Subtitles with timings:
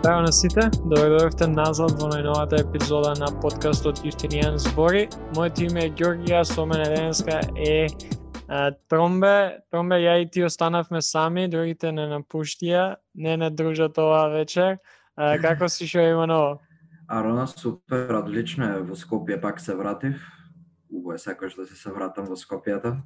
[0.00, 5.02] Здраво на сите, добро дојдовте назад во најновата епизода на подкастот Јустинијан збори.
[5.36, 7.84] Моето име е Ѓоргија, со мене денеска е
[8.48, 9.60] а, Тромбе.
[9.68, 14.78] Тромбе, ја и ти останавме сами, другите не напуштија, не не дружат оваа вечер.
[15.16, 16.62] А, како си шо има ново?
[17.06, 18.80] Арона, супер, одлично е.
[18.80, 20.16] Во Скопје пак се вратив.
[20.88, 22.96] Убо е секојаш да се се вратам во Скопјата.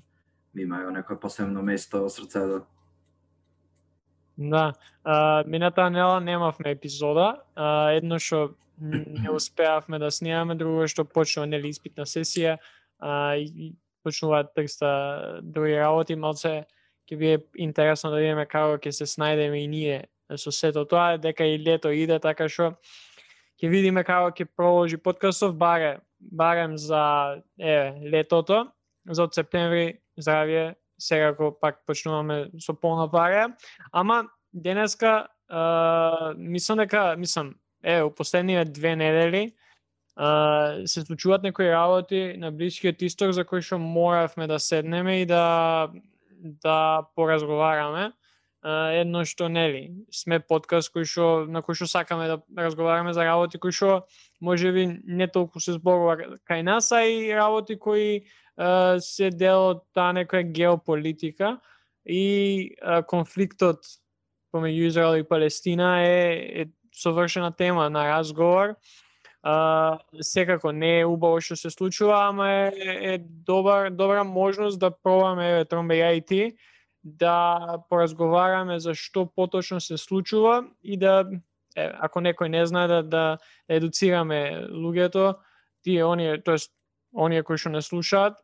[0.54, 2.62] Ми некој посебно место во срцето.
[4.36, 4.72] Да,
[5.04, 11.46] а, мината нела немавме епизода, а, едно што не успеавме да снимаме, друго што почнува
[11.46, 12.58] нели испитна сесија,
[12.98, 14.88] а, и почнуваат да текста
[15.42, 16.64] други работи, малце
[17.06, 19.98] ќе биде интересно да видиме како ќе се снајдеме и ние
[20.36, 22.74] со сето тоа, дека и лето иде, така што
[23.62, 28.66] ќе видиме како ќе проложи подкастов, баре, барем за е, летото,
[29.06, 30.74] за од септември здравје,
[31.04, 33.08] секако пак почнуваме со полна
[33.92, 39.54] ама денеска а, мислам дека мислам е у последниве две недели
[40.16, 45.26] а, се случуваат некои работи на блискиот исток за кои што моравме да седнеме и
[45.26, 45.88] да
[46.44, 48.12] да поразговараме.
[48.64, 53.60] Едно што нели сме подкаст кој што на кој што сакаме да разговараме за работи
[53.60, 54.06] кои што
[54.40, 58.24] можеби не толку се зборува кај нас, а и работи кои
[59.04, 61.58] се дел од таа некоја геополитика
[62.06, 63.84] и а, конфликтот
[64.54, 68.76] помеѓу Израел и Палестина е, е совршена тема на разговор.
[69.42, 72.70] А, секако не е убаво што се случува, ама е,
[73.12, 76.42] е добар, добра можност да пробаме, еве, Тромбе, ја и ти,
[77.04, 81.28] да поразговараме за што поточно се случува и да,
[81.76, 83.24] е, ако некој не знае, да, да
[83.68, 85.36] едуцираме луѓето,
[85.84, 86.72] тие, оние, тоест,
[87.12, 88.40] оние кои што не слушаат,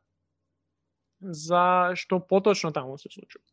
[1.20, 3.44] за што поточно таму се случува.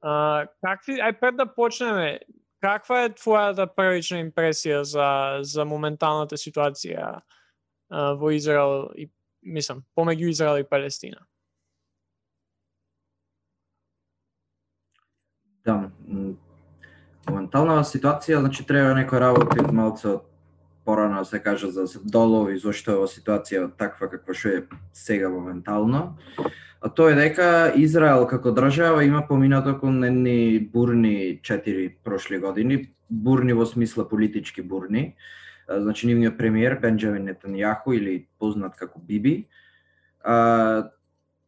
[0.00, 2.20] А, какви, ај пред да почнеме,
[2.62, 9.10] каква е твојата првична импресија за, за моменталната ситуација а, во Израел и,
[9.42, 11.26] мислам, помеѓу Израел и Палестина?
[15.64, 15.90] Да,
[17.28, 20.18] моменталната ситуација, значи треба некој работи малце
[20.84, 24.62] порано да се каже за се долови зошто е ова ситуација таква каква што е
[24.92, 26.16] сега моментално
[26.84, 32.92] а тоа е дека Израел како држава има поминато кон едни бурни четири прошли години,
[33.08, 35.14] бурни во смисла политички бурни.
[35.64, 39.46] Значи нивниот премиер Бенџамин Нетанјаху или познат како Биби,
[40.20, 40.90] а,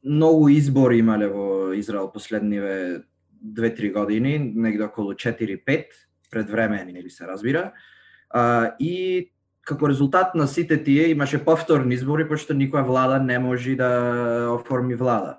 [0.00, 3.04] многу избори имале во Израел последниве
[3.52, 5.86] 2-3 години, негде околу 4-5,
[6.30, 7.72] предвремени, нели се разбира.
[8.30, 9.32] А, и
[9.66, 13.90] како резултат на сите тие имаше повторни избори, пошто никоја влада не може да
[14.54, 15.38] оформи влада.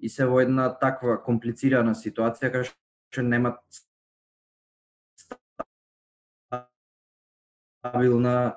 [0.00, 2.70] И се во една таква комплицирана ситуација кај
[3.14, 3.56] што нема
[7.82, 8.56] стабилна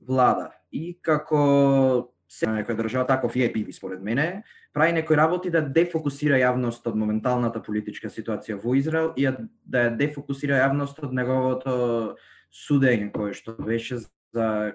[0.00, 0.52] влада.
[0.72, 6.38] И како се некоја држава, таков е биви според мене, прави некои работи да дефокусира
[6.40, 9.28] јавност од моменталната политичка ситуација во Израел и
[9.64, 12.16] да ја дефокусира јавност од неговото
[12.50, 14.02] судење кое што беше
[14.34, 14.74] за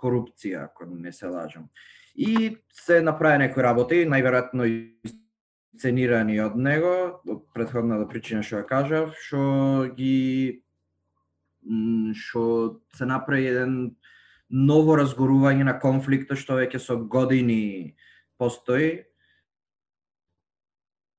[0.00, 1.68] корупција, ако не се лажам.
[2.16, 4.64] И се направи некои работи, најверојатно
[5.76, 10.64] сценирани од него, од предходната причина што ја кажав, што ги
[12.16, 13.74] што се направи еден
[14.50, 17.94] ново разгорување на конфликта што веќе со години
[18.38, 19.06] постои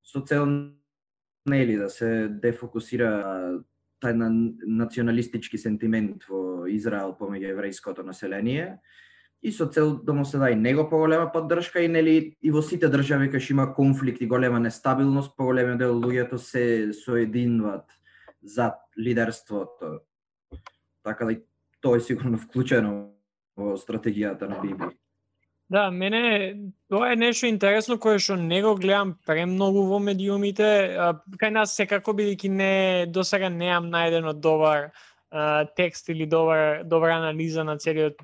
[0.03, 0.47] со цел
[1.47, 3.63] нели да се дефокусира
[4.03, 4.27] тај на
[4.83, 8.81] националистички сентимент во Израел помеѓу еврејското население
[9.41, 12.89] и со цел да му се даде него поголема поддршка и нели и во сите
[12.89, 17.87] држави кај што има конфликт и голема нестабилност, поголемиот дел луѓето се соединуваат
[18.43, 20.01] за лидерството.
[21.03, 21.41] Така да и
[21.81, 23.20] тоа е сигурно вклучено
[23.61, 24.91] во стратегијата на Биби.
[25.71, 26.55] Да, мене
[26.89, 30.67] тоа е нешто интересно кое што не го гледам премногу во медиумите.
[31.39, 32.73] Кај нас секако бидејќи не
[33.07, 34.89] до сега неам најдено добар
[35.31, 38.19] а, текст или добар добра анализа на целиот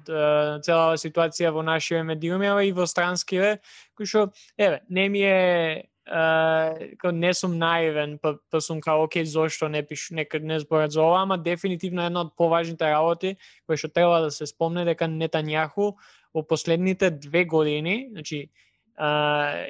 [0.67, 3.61] целава ситуација во нашите медиуми, ама и во странскиве,
[3.95, 4.25] кој што
[4.57, 9.83] еве, не ми е uh, не сум наивен, па, па сум као, окей, зошто не
[9.83, 13.37] пишу, нека не зборат за ова, ама дефинитивно една од поважните работи
[13.67, 15.95] кои што треба да се спомне дека Нетањаху
[16.33, 18.49] во последните две години, значи,
[18.97, 19.67] а,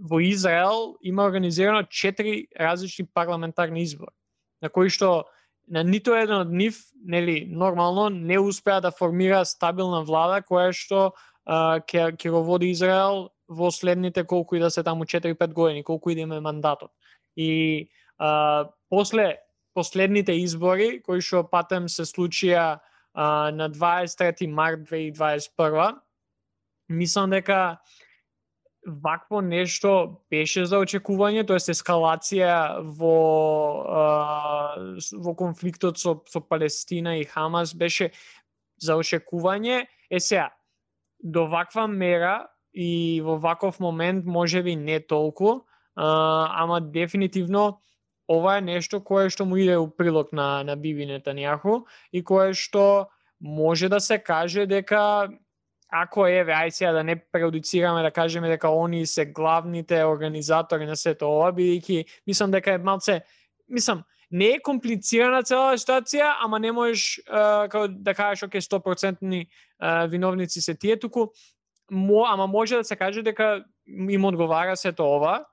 [0.00, 4.14] во Израел има организирано четири различни парламентарни избори,
[4.62, 5.24] на кои што
[5.70, 6.76] на нито еден од нив,
[7.06, 11.12] нели, нормално не успеа да формира стабилна влада која што
[11.46, 16.10] ќе ќе го води Израел во следните колку и да се таму 4-5 години, колку
[16.10, 16.90] и да има мандатот.
[17.36, 19.38] И а, после
[19.74, 22.78] последните избори кои што патем се случија
[23.14, 25.98] а, на 23 март 2021,
[26.88, 27.80] мислам дека
[28.86, 33.16] вакво нешто беше за очекување, тоест ескалација во
[33.86, 34.06] а,
[35.12, 38.12] во конфликтот со со Палестина и Хамас беше
[38.78, 39.86] за очекување.
[40.10, 40.50] Е сега,
[41.22, 45.62] до ваква мера и во ваков момент може би не толку,
[45.96, 47.80] а, ама дефинитивно
[48.28, 52.54] ова е нешто кое што му иде у прилог на на Биби Нетањаху и кое
[52.54, 55.28] што може да се каже дека
[55.90, 60.96] ако еве ај сега да не преодуцираме да кажеме дека они се главните организатори на
[60.96, 63.20] сето ова бидејќи мислам дека е малце
[63.68, 69.18] мислам не е комплицирана цела ситуација, ама не можеш uh, како да кажеш оке 100%
[69.18, 71.32] uh, виновници се тие туку
[71.90, 75.44] мо, ама може да се каже дека им одговара сето ова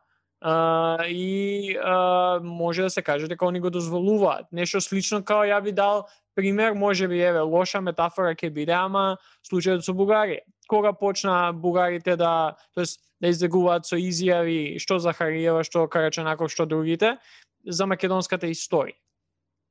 [0.41, 4.45] а, и а, може да се каже дека они го дозволуваат.
[4.51, 6.05] Нешто слично као ја би дал
[6.35, 9.17] пример, може би еве лоша метафора ќе биде, ама
[9.49, 10.45] случајот со Бугарија.
[10.67, 17.17] Кога почна бугарите да, тоест да излегуваат со изјави што Захариева, што Карачанаков, што другите,
[17.65, 18.97] за македонската историја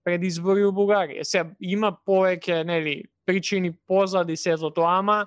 [0.07, 1.23] пред избори у Бугарија.
[1.27, 5.27] Се има повеќе нели причини позади сето тоа, ама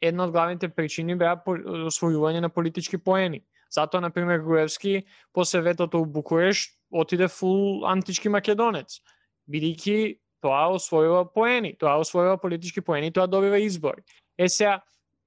[0.00, 3.42] една од главните причини беа освојување на политички поени.
[3.70, 9.00] Затоа, на пример, Груевски после ветото у Букуреш отиде фул антички македонец,
[9.50, 14.04] бидејќи тоа освојува поени, тоа освојува политички поени, тоа добива избори.
[14.38, 14.80] Е сега,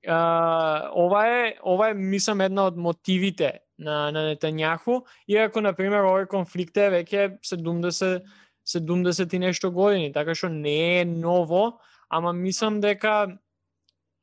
[0.07, 6.27] ова е ова е мислам една од мотивите на на Нетањаху, иако на пример овој
[6.27, 8.23] конфликт е веќе 70
[8.65, 11.79] 70 и нешто години, така што не е ново,
[12.09, 13.37] ама мислам дека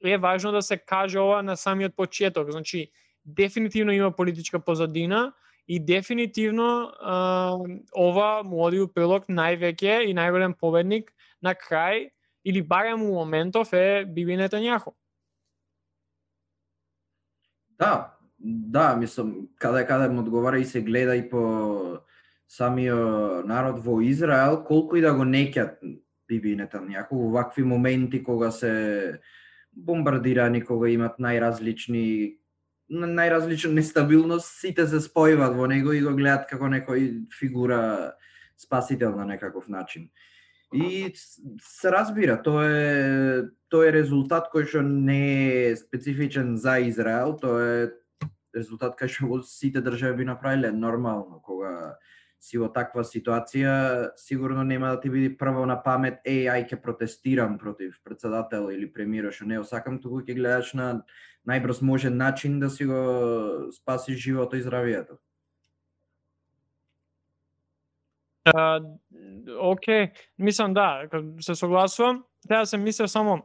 [0.05, 2.51] е важно да се каже ова на самиот почеток.
[2.51, 2.91] Значи,
[3.25, 5.33] дефинитивно има политичка позадина
[5.69, 7.57] и дефинитивно а,
[7.99, 11.11] ова му оди у прилог највеќе и најголем победник
[11.43, 12.11] на крај
[12.45, 14.95] или барем у моментов е Биби Нетањаху.
[17.79, 21.99] Да, да, мислам, каде каде му одговара и се гледа и по
[22.49, 25.83] самиот народ во Израел, колку и да го некјат
[26.29, 29.21] Биби Нетањаху во вакви моменти кога се
[29.76, 32.37] бомбардирани, кога имат најразлични
[32.90, 38.14] најразлична нестабилност, сите се спојуваат во него и го гледат како некој фигура
[38.56, 40.08] спасител на некаков начин.
[40.73, 41.12] И
[41.62, 47.62] се разбира, тоа е тоа е резултат кој што не е специфичен за Израел, тоа
[47.62, 51.96] е резултат кај што сите држави би направиле нормално кога
[52.41, 56.81] си во таква ситуација, сигурно нема да ти биде прво на памет, еј, ај ќе
[56.83, 60.88] протестирам против председател или премиерот што не осакам, туку ќе гледаш на
[61.49, 65.19] најбрз можен начин да си го спасиш живото и здравието.
[68.47, 68.79] Uh,
[69.59, 70.12] okay.
[70.38, 71.09] мислам да,
[71.41, 72.25] се согласувам.
[72.49, 73.43] Треба се мислев само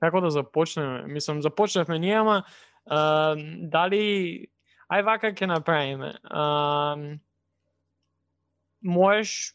[0.00, 1.06] како да започнеме.
[1.06, 2.42] Мислам, започнавме ние, ама
[2.90, 3.38] uh,
[3.70, 4.46] дали
[4.90, 6.14] ај вака ќе направиме.
[6.26, 7.18] Uh,
[8.82, 9.54] можеш,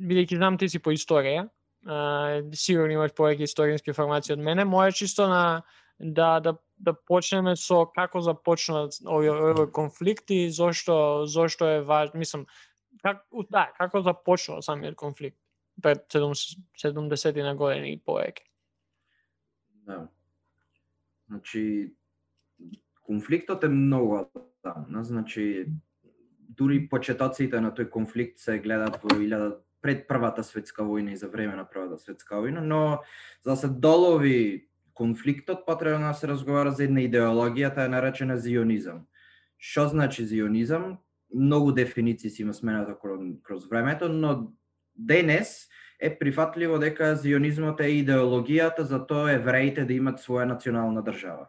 [0.00, 1.48] бидејќи знам ти си по историја,
[1.86, 5.62] а, сигурно имаш повеќе историјски информации од мене, можеш чисто на
[5.98, 12.18] да да да почнеме со како започна овој овој конфликт и зошто зошто е важно,
[12.18, 12.46] мислам,
[13.02, 15.38] как, да, како започнал самиот конфликт
[15.82, 18.42] пред 70 на години и повеќе.
[19.86, 20.08] Да.
[21.28, 21.94] Значи,
[23.02, 25.66] конфликтот е многу одамна, значи,
[26.48, 31.28] дури почетоците на тој конфликт се гледат во 1000 пред Првата светска војна и за
[31.28, 33.00] време на Првата светска војна, но
[33.44, 38.38] за да се долови конфликтот потребно да се разговара за една идеологија, таа е наречена
[38.38, 39.06] зионизам.
[39.58, 40.98] Што значи зионизам?
[41.34, 42.96] многу дефиниции си има смената
[43.42, 44.52] кроз времето, но
[44.96, 45.68] денес
[46.00, 51.48] е прифатливо дека зионизмот е идеологијата за тоа евреите да имат своја национална држава.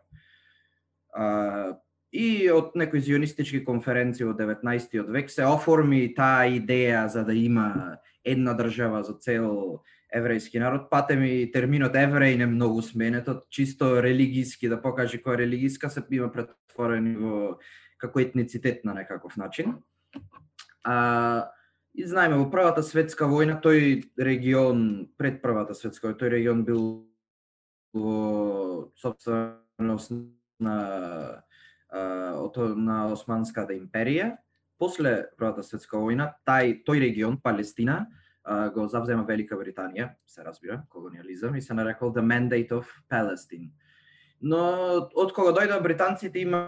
[1.14, 1.78] А,
[2.12, 7.98] и од некои зионистички конференции од 19 век се оформи таа идеја за да има
[8.24, 9.82] една држава за цел
[10.16, 10.90] еврејски народ.
[10.90, 16.32] Патем и терминот евреј не многу сменет, чисто религиски да покаже која религиска се има
[16.32, 17.58] претворени во
[17.98, 19.76] како етницитет на некаков начин.
[20.84, 21.50] А,
[21.96, 27.08] и знаеме, во Првата светска војна тој регион, пред Првата светска војна, тој регион бил
[27.94, 30.12] во собственост
[30.60, 31.44] на,
[32.76, 34.38] на Османската империја.
[34.78, 38.08] После Првата светска војна, тај, тој регион, Палестина,
[38.76, 43.72] го завзема Велика Британија, се разбира, колониализам, и се нарекол The Mandate of Palestine
[44.44, 44.60] Но
[45.16, 46.66] од кога дојдоа британците има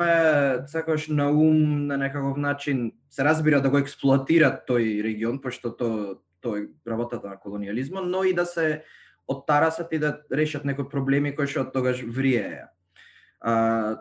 [0.71, 5.89] сакаш на ум на некаков начин се разбира да го експлоатираат тој регион пошто то
[6.41, 8.83] тој работата на колониализмот, но и да се
[9.27, 12.71] оттарасат и да решат некои проблеми кои што тогаш вриеја.
[13.41, 13.99] А,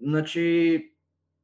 [0.00, 0.92] значи,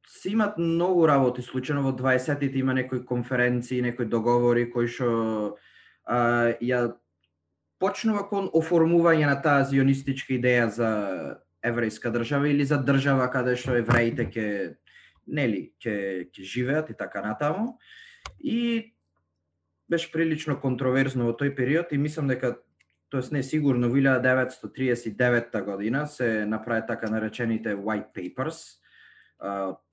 [0.06, 5.56] се имат многу работи случајно во 20-тите има некои конференции, некои договори кои што
[6.04, 6.94] а, ја
[7.80, 10.90] почнува кон оформување на таа зионистичка идеја за
[11.64, 14.46] еврејска држава или за држава каде што евреите ќе
[15.26, 17.78] нели ќе ќе живеат и така натаму.
[18.40, 18.92] И
[19.88, 22.56] беше прилично контроверзно во тој период и мислам дека
[23.14, 28.78] тоест не сигурно во 1939 година се направи така наречените white papers,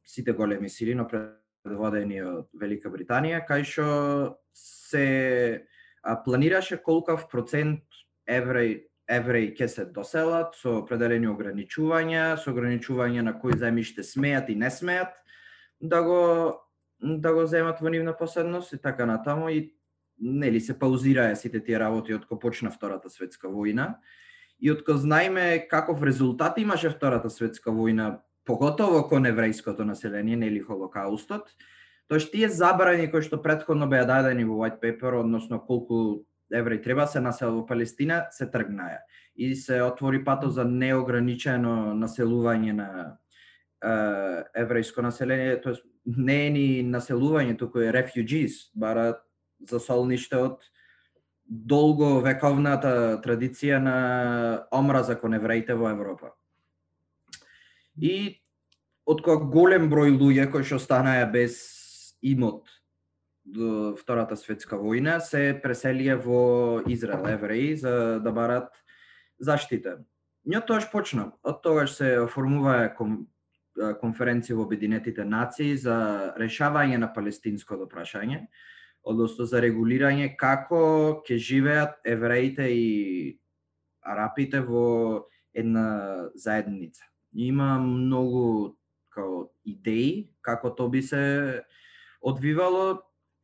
[0.06, 3.86] сите големи сили, но предводени од Велика Британија, кај што
[4.58, 5.68] се
[6.26, 7.86] планираше колкав процент
[8.26, 14.56] евреи евреи ќе се доселат со определени ограничувања, со ограничување на кои земјиште смеат и
[14.56, 15.14] не смеат
[15.78, 16.22] да го
[17.02, 19.50] да го земат во нивна поседност и така натаму.
[19.50, 19.74] И
[20.22, 23.96] нели се паузираа сите тие работи од кога почна Втората светска војна.
[24.62, 30.60] И од кога знаеме каков резултат имаше Втората светска војна, поготово кон еврејското население, нели
[30.60, 31.50] Холокаустот,
[32.08, 37.08] тоа тие забрани кои што предходно беа дадени во White Paper, односно колку евреи треба
[37.08, 39.02] се населат во Палестина, се тргнаа.
[39.36, 43.18] И се отвори пато за неограничено населување на
[43.82, 49.16] еврејско население, тоа не е ни населување, туку е refugees, бара
[49.68, 50.62] за солниште од
[51.46, 53.96] долго вековната традиција на
[54.72, 56.32] омраза кон евреите во Европа.
[57.98, 58.42] И
[59.06, 61.60] од кога голем број луѓе кои што станаа без
[62.22, 62.70] имот
[63.44, 68.72] до Втората светска војна се преселија во Израел евреи за да барат
[69.40, 70.00] заштита.
[70.48, 71.32] Њо тоаш почна.
[71.44, 73.26] Од тогаш се оформуваа ком,
[74.02, 78.46] конференција во Обединетите нации за решавање на палестинското прашање
[79.04, 83.38] односно за регулирање како ќе живеат евреите и
[84.02, 87.04] арапите во една заедница.
[87.34, 88.78] Има многу
[89.12, 91.64] као идеи како то би се
[92.22, 93.02] одвивало.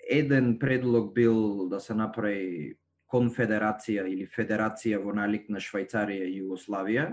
[0.10, 2.78] Еден предлог бил да се направи
[3.12, 7.12] конфедерација или федерација во налик на Швајцарија и Југославија.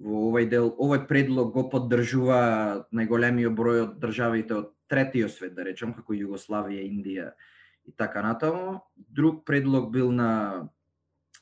[0.00, 2.40] Во овој дел, овој предлог го поддржува
[2.96, 7.28] најголемиот број од државите од третиот свет, да речем, како Југославија, Индија
[7.90, 8.80] и така натаму.
[8.96, 10.62] Друг предлог бил на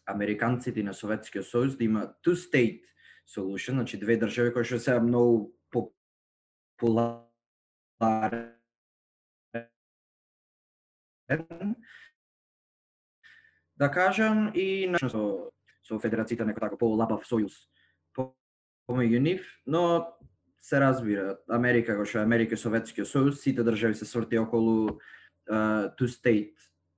[0.06, 2.82] американците и на Советскиот сојуз да има two state
[3.28, 5.52] solution, значи две држави кои што се многу
[6.78, 7.28] популарен
[13.76, 15.52] да кажам и на со,
[15.84, 17.68] со федерацијата некој така полабав сојуз
[18.88, 20.08] помеѓу нив, но
[20.64, 24.96] се разбира, Америка кој што Америка и Советскиот сојуз, сите држави се сврти околу
[25.50, 26.54] uh, two state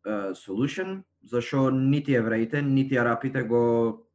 [0.06, 4.06] uh, solution, зашо нити евреите, нити арапите го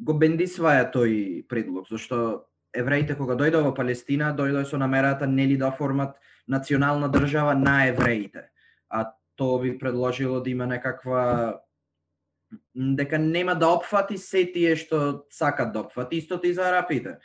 [0.00, 5.70] го бендисваја тој предлог, зашто евреите кога дојдоа во Палестина, дојдоа со намерата нели да
[5.70, 6.16] формат
[6.48, 8.48] национална држава на евреите.
[8.88, 11.60] А тоа би предложило да има некаква
[12.74, 17.18] дека нема да опфати се тие што сакат да опфати, истото и за арапите.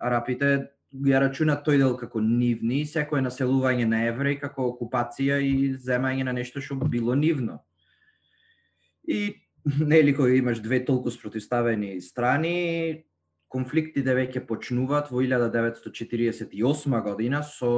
[0.00, 0.70] Арапите
[1.02, 6.26] ја рачуна тој дел како нивни и секое населување на евреи како окупација и земање
[6.28, 7.62] на нешто што било нивно.
[9.02, 9.34] И
[9.92, 13.04] нели кој имаш две толку спротивставени страни,
[13.54, 17.70] конфликтите веќе почнуваат во 1948 година со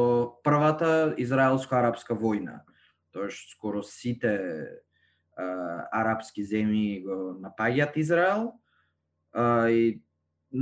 [0.44, 2.62] првата израелско-арапска војна.
[3.12, 4.32] Тоаш скоро сите
[5.36, 8.52] а, арапски земји го напаѓаат Израел
[9.32, 10.00] а, и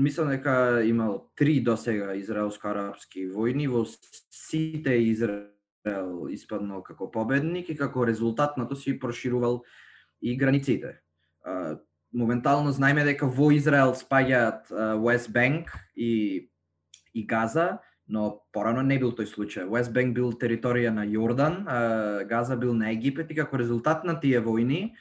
[0.02, 3.84] мислам дека имал три до сега израелско-арапски војни, во
[4.30, 9.62] сите Израел испаднал како победник и како резултат на тоа си проширувал
[10.22, 11.00] и границите.
[12.14, 14.70] моментално знаеме дека во Израел спаѓаат
[15.02, 16.50] West Bank и
[17.14, 19.68] и Газа, но порано не бил тој случај.
[19.70, 21.64] West Bank бил територија на Јордан,
[22.28, 24.92] Газа бил на Египет и како резултат на тие војни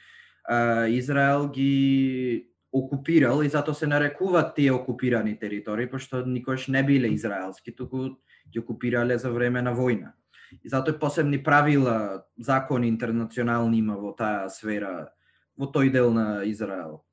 [0.88, 7.76] Израел ги окупирал и затоа се нарекуваат тие окупирани територии, пошто никош не биле израелски,
[7.76, 8.18] туку
[8.50, 10.12] ги окупирале за време на војна.
[10.64, 15.14] И затоа посебни правила, закони интернационални има во таа сфера,
[15.56, 17.04] во тој дел на Израел.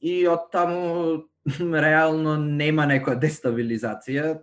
[0.00, 1.30] И од таму
[1.86, 4.42] реално нема некоја дестабилизација,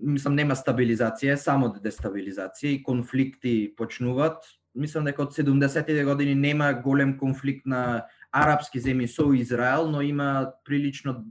[0.00, 4.44] мислам нема стабилизација, само дестабилизација и конфликти почнуваат.
[4.74, 10.52] Мислам дека од 70-тите години нема голем конфликт на арапски земји со Израел, но има
[10.64, 11.24] прилично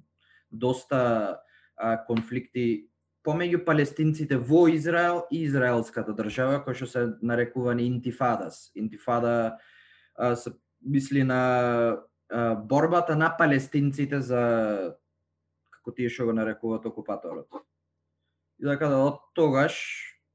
[0.51, 1.39] доста
[1.77, 2.89] а, конфликти
[3.23, 8.71] помеѓу палестинците во Израел и израелската држава, која што се нарекувани интифадас.
[8.75, 9.57] Интифада
[10.15, 11.41] а, се мисли на
[12.29, 14.95] а, борбата на палестинците за
[15.71, 17.47] како тие што го нарекуваат окупаторот.
[18.59, 19.75] И така да од тогаш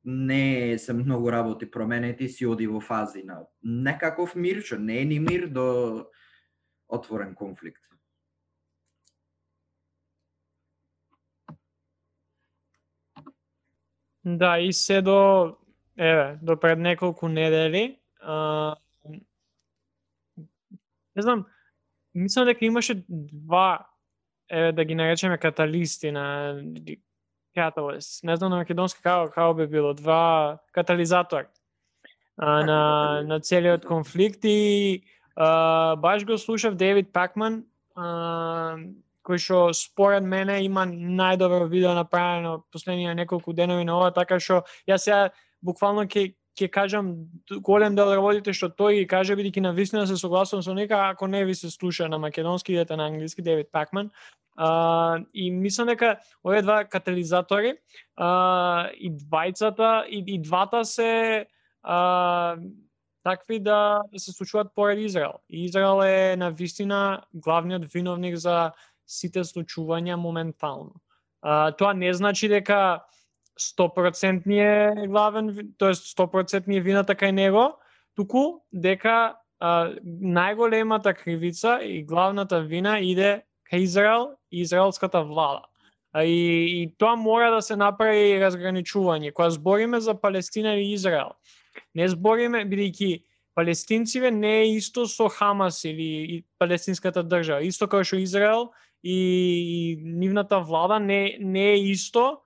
[0.05, 5.05] не се многу работи променети, си оди во фази на некаков мир, што не е
[5.05, 6.09] ни мир до
[6.95, 7.83] отворен конфликт.
[14.25, 15.57] Да, и се до
[15.99, 18.77] еве, до пред неколку недели, а,
[21.17, 21.47] не знам,
[22.15, 23.87] мислам дека имаше два
[24.51, 26.57] еве да ги наречеме каталисти на
[27.57, 28.25] catalyst.
[28.25, 31.47] Не знам на македонски како како би било, два катализатор
[32.37, 35.03] а, на на целиот конфликт и
[35.37, 37.65] баш го слушав Девид Пакман
[39.25, 44.65] кој што според мене има најдобро видео направено последнија неколку денови на ова, така што
[44.89, 45.31] јас сега
[45.65, 47.11] буквално ќе ќе кажам
[47.67, 51.27] голем дел работите што тој ги каже бидејќи на вистина се согласувам со нека ако
[51.27, 54.11] не ви се слуша на македонски идете на англиски Девид Пакман.
[54.57, 57.75] А, и мислам дека овие два катализатори
[58.17, 61.47] а, и двајцата и, и двата се
[61.83, 62.57] а,
[63.25, 65.33] такви да се случуваат поред Израел.
[65.51, 68.73] И Израел е на вистина главниот виновник за
[69.07, 70.93] сите случувања моментално.
[71.43, 73.05] А, тоа не значи дека
[73.61, 77.81] 100% е главен, тоест 100% е вината кај него,
[78.17, 85.65] туку дека а, најголемата кривица и главната вина иде кај Израел и израелската влада.
[86.13, 89.33] А, и, и тоа мора да се направи разграничување.
[89.33, 91.33] Кога збориме за Палестина и Израел,
[91.95, 93.23] не збориме, бидејќи
[93.55, 97.63] палестинциве не е исто со Хамас или палестинската држава.
[97.63, 98.71] Исто како што Израел
[99.03, 102.43] и, и нивната влада не, не е исто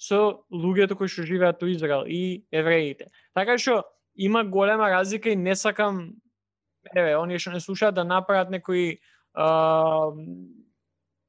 [0.00, 3.08] со луѓето кои што живеат во Израел и евреите.
[3.34, 6.20] Така што има голема разлика и не сакам
[6.94, 9.00] еве, оние што не слушаат да направат некои
[9.34, 10.12] а,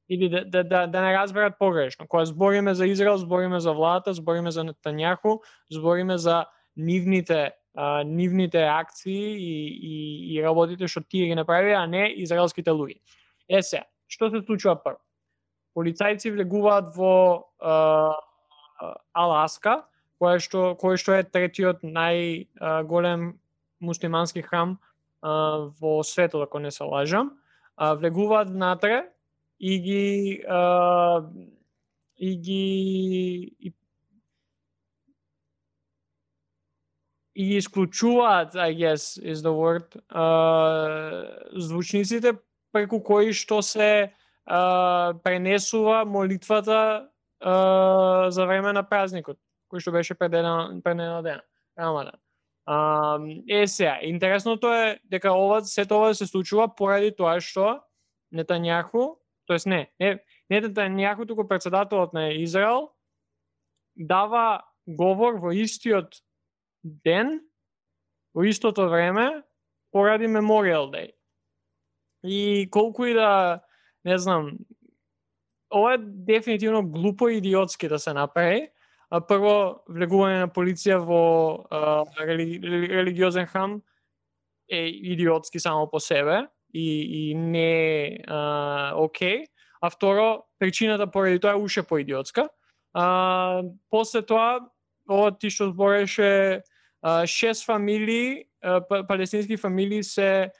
[0.08, 2.06] или да, да, да, да не разберат погрешно.
[2.08, 6.44] Кога збориме за Израел, збориме за владата, збориме за Нетањаху, збориме за
[6.76, 12.70] нивните а, нивните акции и, и, и работите што тие ги направија а не израелските
[12.70, 13.00] луѓе.
[13.48, 15.00] Е се, што се случува прво?
[15.72, 18.12] Полицајци влегуваат во а,
[19.16, 19.82] Аласка,
[20.20, 23.32] кој што кој што е третиот најголем
[23.80, 27.32] муслимански храм а, во светот, ако не се лажам.
[27.76, 29.08] А, влегуваат внатре
[29.58, 31.24] и ги а,
[32.16, 32.66] и ги
[33.58, 33.72] и,
[37.34, 42.32] и исклучуваат, I guess is the word, uh, звучниците
[42.72, 44.12] преку кои што се
[44.48, 47.08] uh, пренесува молитвата
[47.44, 49.38] uh, за време на празникот,
[49.72, 51.42] кој што беше предена, дена,
[51.78, 52.20] Рамадан.
[52.68, 57.80] Uh, е сега, интересното е дека ова се ова се случува поради тоа што
[58.32, 59.16] Нетањаху,
[59.46, 62.92] тоест не, не, не Нетањаху, туку председателот на Израел
[63.96, 66.22] дава говор во истиот
[66.84, 67.40] ден,
[68.34, 69.42] во истото време,
[69.92, 71.10] поради Memorial Day.
[72.24, 73.60] И колку и да,
[74.04, 74.58] не знам,
[75.74, 78.68] ова е дефинитивно глупо и идиотски да се направи.
[79.10, 82.56] А, прво, влегување на полиција во а, рели,
[82.88, 83.82] религиозен храм
[84.72, 88.18] е идиотски само по себе и, и не е
[88.94, 89.44] окей.
[89.80, 92.48] А второ, причината поради тоа е уше поидиотска.
[92.94, 94.60] А, после тоа,
[95.10, 96.62] ова ти што збореше,
[97.26, 100.50] шест фамилии, а, палестински фамилии се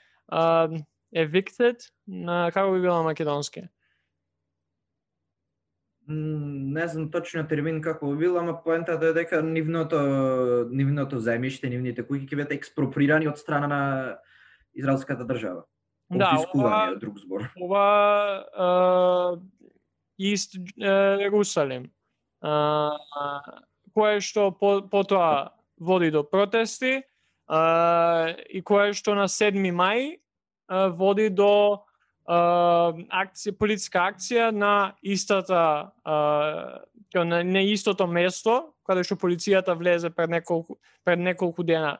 [1.15, 3.67] evicted на како би било македонски?
[6.07, 9.99] не знам точно термин како би бил, ама поентата е дека нивното
[10.71, 13.81] нивното земјиште, нивните куќи ќе бидат експроприирани од страна на
[14.75, 15.63] израелската држава.
[16.11, 17.47] Да, ова, друг збор.
[17.61, 19.39] Ова uh,
[20.19, 20.59] Ист.
[22.43, 22.99] Uh,
[23.93, 27.03] кое што по, потоа води до протести
[27.47, 30.23] а, и која што на 7 мај
[30.97, 31.83] води до
[32.25, 35.91] акција, политска акција на истата
[37.13, 41.99] на, на истото место каде што полицијата влезе пред неколку пред неколку дена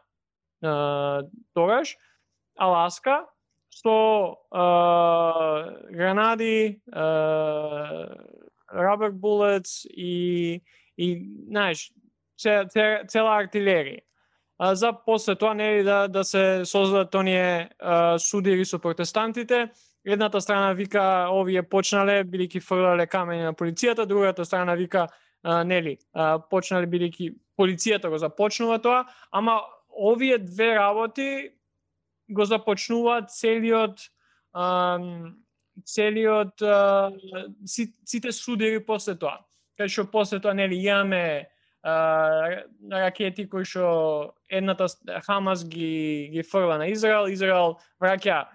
[1.53, 1.97] тогаш
[2.55, 3.25] Аласка
[3.69, 4.37] со
[5.91, 6.79] гранади,
[8.71, 10.61] rubber bullets и
[10.95, 11.91] и знаеш
[12.37, 14.01] цела артилерија.
[14.57, 19.69] А, за после тоа нели да да се создадат оние а, судири со протестантите.
[20.05, 25.07] Едната страна вика овие почнале бидејќи фрлале камења на полицијата, другата страна вика
[25.43, 31.51] а, нели, а, почнале бидејќи полицијата го започнува тоа, ама овие две работи
[32.29, 34.09] го започнуваат целиот
[34.53, 34.99] а,
[35.85, 37.11] целиот а,
[37.65, 39.41] сите судири после тоа.
[39.79, 41.49] Кај што после тоа нели имаме
[41.83, 44.87] ракети кои што едната
[45.27, 48.45] Хамас ги ги фрла на Израел, Израел враќа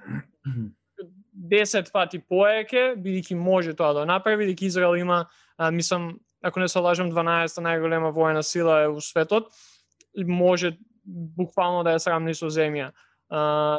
[1.39, 6.69] 10 пати поеќе, бидејќи може тоа да направи, бидејќи Израел има, а, мислам, ако не
[6.69, 9.53] се лажам, 12 најголема војна сила е у светот,
[10.27, 12.91] може буквално да ја срамни со земја
[13.29, 13.79] а,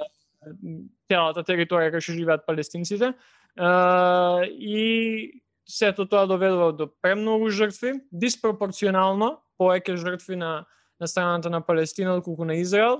[1.09, 3.13] целата територија кај што живеат палестинците.
[3.57, 10.65] А, и сето тоа доведува до премногу жртви, диспропорционално повеќе жртви на
[10.99, 12.99] на страната на Палестина отколку на Израел.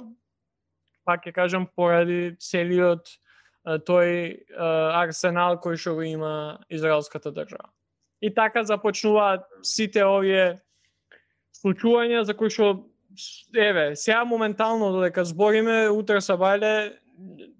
[1.05, 3.09] Пак ќе кажам поради целиот
[3.65, 4.45] тој
[4.95, 7.69] арсенал кој што го има израелската држава.
[8.21, 10.59] И така започнуваат сите овие
[11.55, 12.85] случувања за кои што
[13.55, 16.93] еве, сега моментално додека збориме, утре сабајле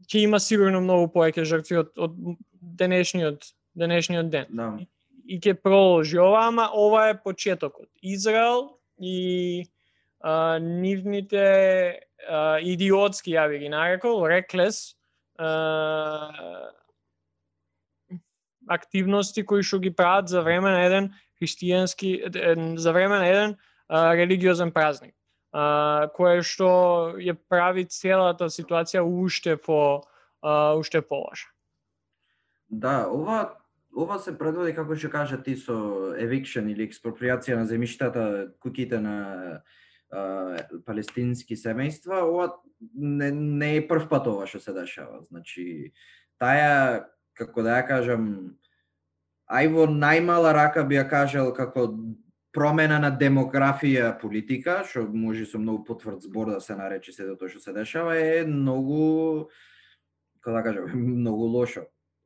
[0.08, 2.15] ќе има сигурно многу повеќе жртви од, од
[2.62, 4.48] денешниот денешниот ден.
[4.50, 4.78] Да.
[5.30, 7.86] И ќе проложи ова, ама ова е почетокот.
[8.02, 9.68] Израел и
[10.20, 11.44] а, нивните
[12.28, 14.96] а, идиотски, ја би ги нарекол, реклес,
[18.70, 23.56] активности кои што ги прават за време на еден христијански за време на еден
[23.88, 25.15] а, религиозен празник
[25.52, 26.70] а, кое што
[27.22, 30.04] ја прави целата ситуација уште по
[30.42, 31.50] а, уште полоша.
[32.70, 33.56] Да, ова
[33.95, 35.75] ова се предводи како што кажа ти со
[36.21, 38.23] eviction или експроприација на земјиштата,
[38.62, 39.17] куќите на
[40.86, 42.49] палестински семејства, ова
[42.93, 45.21] не, не е прв пат ова што се дешава.
[45.30, 45.93] Значи,
[46.41, 47.06] таа,
[47.38, 48.23] како да ја кажам,
[49.49, 51.89] ај во најмала рака би ја кажал како
[52.54, 57.49] промена на демографија политика, што може со многу потврд збор да се нарече се тоа
[57.49, 59.49] што се дешава, е многу,
[60.41, 60.89] како да кажам,
[61.21, 61.86] многу лошо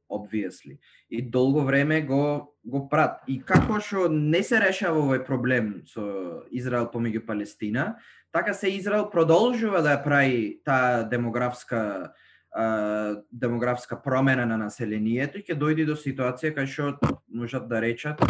[0.09, 0.79] obviously.
[1.09, 3.21] И долго време го го прат.
[3.27, 7.97] И како што не се решава овој проблем со Израел помеѓу Палестина,
[8.31, 12.13] така се Израел продолжува да ја прави таа демографска
[12.53, 18.21] а, демографска промена на населението и ќе дојде до ситуација кај што можат да речат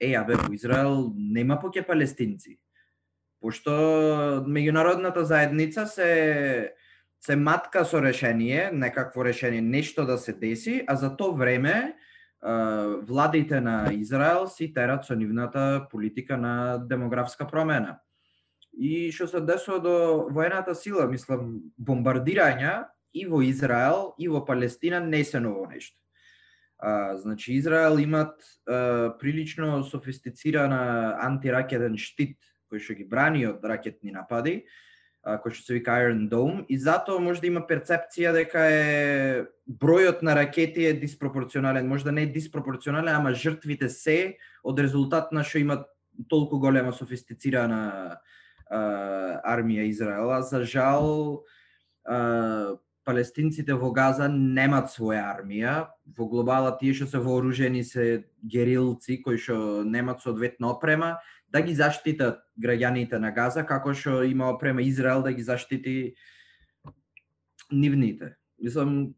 [0.00, 2.58] е, абе, во Израел нема поќе палестинци.
[3.40, 6.74] Пошто меѓународната заедница се
[7.20, 11.96] се матка со решение, некакво решение, нешто да се деси, а за тоа време
[13.02, 17.98] владите на Израел си терат со нивната политика на демографска промена.
[18.76, 19.94] И што се десува до
[20.30, 25.96] воената сила, мислам, бомбардирања и во Израел и во Палестина не се ново нешто.
[26.78, 28.36] А, значи Израел имат
[28.68, 32.36] а, прилично софистицирана антиракетен штит
[32.70, 34.66] кој што ги брани од ракетни напади,
[35.26, 38.86] кој што се вика Iron Dome и затоа може да има перцепција дека е
[39.66, 45.32] бројот на ракети е диспропорционален, може да не е диспропорционален, ама жртвите се од резултат
[45.34, 45.82] на што има
[46.30, 47.82] толку голема софистицирана
[48.70, 48.80] а,
[49.42, 50.42] армија Израела.
[50.46, 51.42] За жал
[52.06, 55.74] а, палестинците во Газа немат своја армија.
[56.06, 61.16] Во глобала тие што се вооружени се герилци кои што немат соодветна опрема
[61.52, 66.14] да ги заштитат граѓаните на Газа, како што има опрема Израел да ги заштити
[67.72, 68.36] нивните.
[68.62, 69.14] Мислам,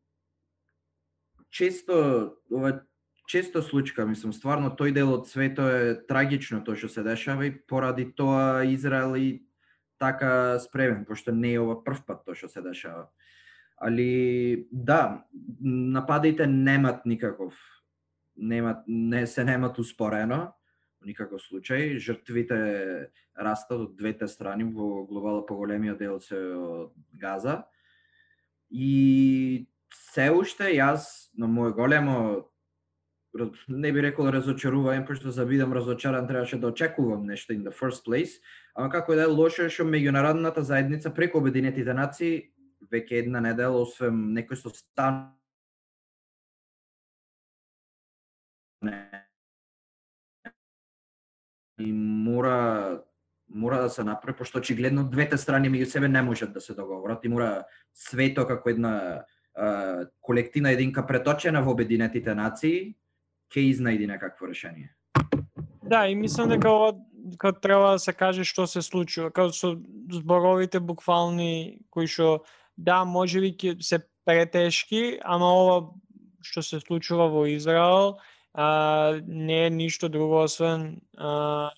[1.51, 2.81] често, ова
[3.29, 7.53] често случка, мислам, стварно тој дел од свето е трагично тоа што се дешава и
[7.53, 9.45] поради тоа Израел и
[9.99, 13.09] така спремен, пошто не е ова прв пат тоа што се дешава.
[13.79, 15.25] Али да,
[15.63, 17.55] нападите немат никаков
[18.39, 20.55] немат не се немат успорено
[21.05, 21.99] никаков случај.
[21.99, 27.65] Жртвите растат од двете страни, во глобала поголемиот дел се од Газа.
[28.71, 32.49] И се уште јас на мој големо
[33.69, 38.05] не би рекол разочарување, пошто за бидам разочаран требаше да очекувам нешто in the first
[38.05, 38.41] place,
[38.75, 42.51] ама како да е лошо е што меѓународната заедница преку Обединетите нации
[42.91, 44.73] веќе една недела освен некој со
[51.79, 53.01] и мора
[53.55, 57.25] мора да се направи пошто очигледно двете страни меѓу себе не можат да се договорат
[57.25, 57.65] и мора
[57.95, 62.95] свето како една а, колективна единка преточена во Обединетите нации
[63.49, 64.95] ќе изнајди некакво решение.
[65.83, 66.93] Да, и мислам дека ова
[67.33, 69.75] кога треба да се каже што се случува, како со
[70.13, 72.45] зборовите буквални кои што
[72.77, 75.77] да, можеби ќе се претешки, ама ова
[76.45, 78.19] што се случува во Израел
[78.55, 81.71] а, не е ништо друго освен а,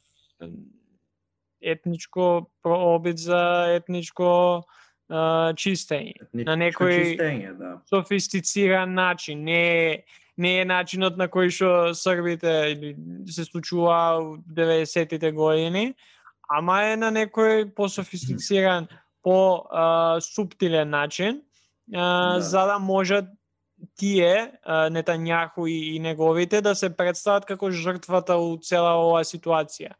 [1.63, 4.65] етничко обид за етничко
[5.09, 6.15] а, чистење.
[6.23, 7.75] Етничко на некој чистење, да.
[7.91, 10.03] софистициран начин, не е
[10.41, 12.73] не е начинот на кој што србите
[13.29, 15.93] се случува у 90-тите години,
[16.49, 18.89] ама е на некој пософистициран,
[19.23, 21.43] по а, суптилен начин,
[21.95, 22.41] а, Да.
[22.41, 23.25] за да можат
[23.97, 29.95] тие, Нетањаху и, и неговите, да се представат како жртвата у цела оваа ситуација.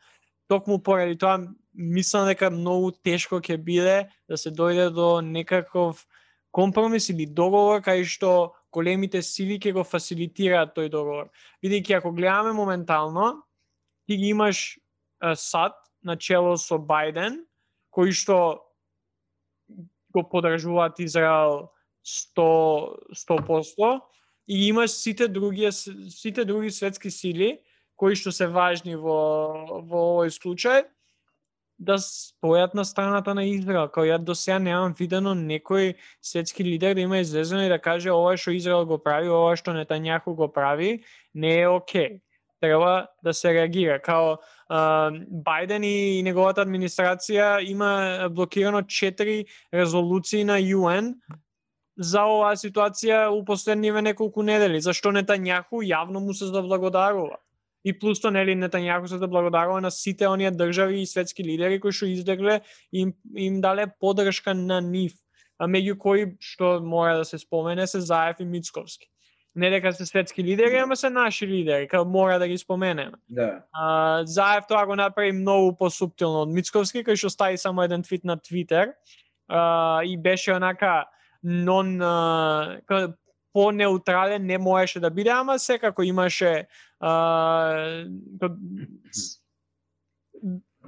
[0.49, 1.39] Токму поради тоа,
[1.75, 6.07] мислам дека многу тешко ќе биде да се дојде до некаков
[6.51, 11.31] компромис или договор кај што големите сили ќе го фасилитираат тој договор.
[11.63, 13.43] Бидејќи ако гледаме моментално,
[14.07, 14.79] ти ги имаш
[15.21, 17.45] САД на чело со Бајден,
[17.91, 18.63] кои што
[20.11, 21.71] го подржуваат Израел
[22.05, 24.01] 100 100%
[24.49, 27.59] и имаш сите други сите други светски сили
[27.97, 29.21] кои што се важни во
[29.85, 30.89] во овој случај
[31.81, 33.89] да спојат на страната на Израел.
[33.89, 38.13] Као ја до сега немам видено некој светски лидер да има излезено и да каже
[38.13, 42.21] ова што Израел го прави, ова што Нетањаху го прави, не е окей.
[42.61, 43.99] Треба да се реагира.
[44.03, 44.37] Као
[44.69, 51.15] а, Бајден и неговата администрација има блокирано четири резолуции на ЮН
[52.01, 57.37] за оваа ситуација у последниве неколку недели, зашто Нетањаху јавно му се заблагодарува.
[57.85, 61.93] И плюс тоа нели Нетањаху се заблагодарува на сите оние држави и светски лидери кои
[61.93, 62.61] што излегле
[62.93, 65.13] им, им дале поддршка на нив.
[65.61, 69.11] А меѓу кои што мора да се спомене се Заев и Мицковски.
[69.55, 73.19] Не дека се светски лидери, ама се наши лидери, као мора да ги споменеме.
[73.29, 73.65] Да.
[73.73, 78.25] А, Заев тоа го направи многу посуптилно од Мицковски, кој што стави само еден твит
[78.25, 78.95] на Твитер
[79.49, 81.11] а, и беше онака
[81.43, 83.15] нон а, па,
[83.53, 86.67] по-неутрален не можеше да биде, ама секако имаше
[87.01, 88.05] а,
[88.41, 88.51] па,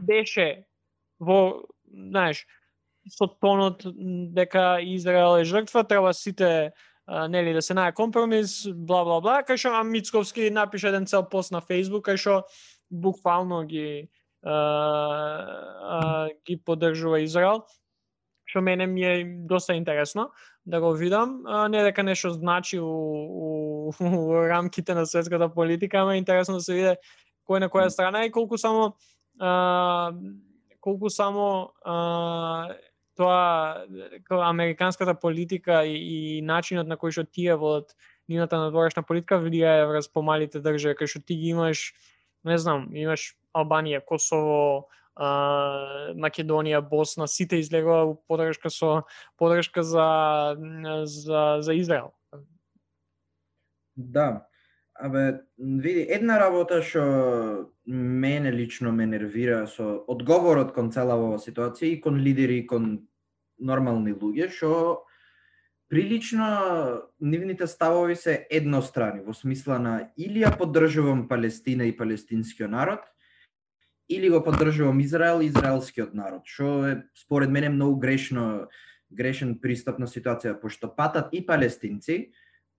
[0.00, 0.64] беше
[1.20, 1.62] во,
[1.92, 2.46] знаеш,
[3.10, 3.82] со тонот
[4.34, 6.72] дека Израел е жртва, треба сите
[7.06, 11.06] а, нели да се најде компромис, бла бла бла, кај што а Мицковски напише еден
[11.06, 12.42] цел пост на Facebook кај што
[12.90, 14.08] буквално ги
[14.42, 17.66] а, а, ги поддржува Израел
[18.52, 20.28] што мене ми е доста интересно
[20.66, 21.40] да го видам,
[21.72, 26.60] не дека нешто значи у, у, у рамките на светската политика, ама е интересно да
[26.60, 26.94] се види
[27.48, 28.92] кој на која страна и колку само
[29.40, 30.12] а,
[30.80, 32.76] колку само а,
[33.16, 33.86] тоа
[34.30, 35.96] американската политика и,
[36.38, 37.96] и начинот на кој што тие водат
[38.28, 41.92] нивната надворешна политика влијае врз помалите држави, кај што ти ги имаш,
[42.44, 49.03] не знам, имаш Албанија, Косово, а, Македонија, Босна, сите излегува у подршка со
[49.37, 50.57] подршка за
[51.05, 52.12] за за Израел.
[53.96, 54.46] Да.
[54.94, 61.96] Абе, види, една работа што мене лично ме нервира со одговорот кон цела оваа ситуација
[61.96, 63.09] и кон лидери и кон
[63.59, 65.03] нормални луѓе, што
[65.88, 73.01] прилично нивните ставови се еднострани, во смисла на или ја поддржувам Палестина и палестинскиот народ,
[74.16, 78.68] или го поддржувам Израел и израелскиот народ, што е според мене многу грешно
[79.12, 82.33] грешен пристап на ситуација, пошто патат и палестинци,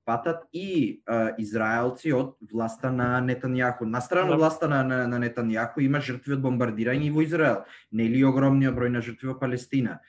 [0.06, 3.86] патат и а, израелци од власта на Нетањаху.
[3.86, 4.38] На страна Да.
[4.38, 8.90] власта на, на, на Нетањаху има жртви од бомбардирање и во Израел, нели огромниот број
[8.90, 10.00] на жртви во Палестина.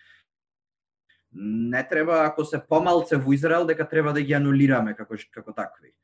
[1.33, 5.95] Не треба ако се помалце во Израел дека треба да ги анулираме како како такви.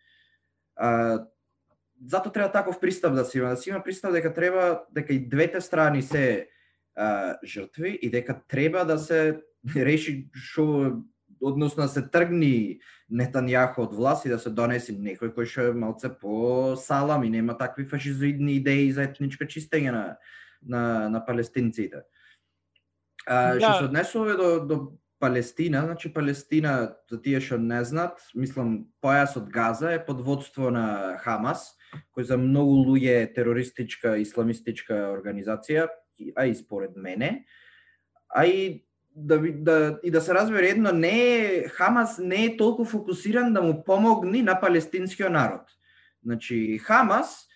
[0.77, 1.27] А,
[2.07, 5.29] зато треба таков пристап да се има, да се има пристап дека треба дека и
[5.29, 6.49] двете страни се
[6.97, 9.41] а, жртви и дека треба да се
[9.77, 10.97] реши што
[11.41, 15.75] односно да се тргни Нетањаху од власт и да се донеси некој кој што е
[15.75, 20.05] малце по салам и нема такви фашизоидни идеи за етничко чистење на
[20.63, 22.05] на, на палестинците.
[23.27, 23.79] А, што Да.
[23.79, 29.93] се однесува до, до Палестина, значи Палестина, за тие што не знаат, мислам, појасот Газа
[29.93, 31.77] е под водство на Хамас,
[32.17, 35.89] кој за многу луѓе е терористичка, исламистичка организација,
[36.37, 37.45] а и според мене.
[38.29, 42.85] А и да, да, и да се разбере едно, не е, Хамас не е толку
[42.85, 45.63] фокусиран да му помогне на палестинскиот народ.
[46.25, 47.49] Значи, Хамас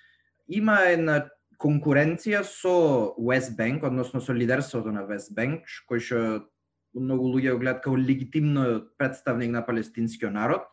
[0.48, 6.18] има една конкуренција со West Bank, односно со лидерството на West Bank, кој што
[6.94, 10.66] многу луѓе го гледаат како легитимно представник на палестинскиот народ,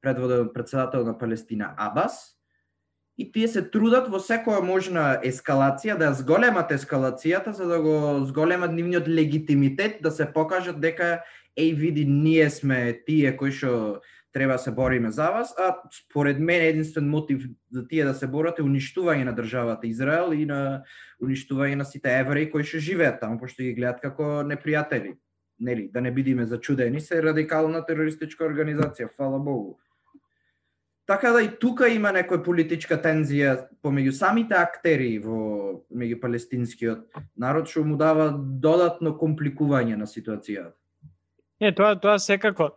[0.00, 2.35] предводен председател на Палестина Абас,
[3.18, 8.72] и тие се трудат во секоја можна ескалација да зголемат ескалацијата за да го зголемат
[8.76, 11.24] нивниот легитимитет да се покажат дека
[11.56, 14.00] еј види ние сме тие кои што
[14.36, 18.26] треба да се бориме за вас, а според мен единствен мотив за тие да се
[18.26, 20.84] борат е уништување на државата Израел и на
[21.24, 25.16] уништување на сите евреи кои што живеат таму, пошто ги гледаат како непријатели.
[25.58, 29.78] Нели, да не бидиме зачудени, се радикална терористичка организација, фала Богу.
[31.06, 37.70] Така да и тука има некоја политичка тензија помеѓу самите актери во меѓу палестинскиот народ
[37.70, 40.74] што му дава додатно компликување на ситуацијата.
[41.60, 42.72] Не, тоа тоа секако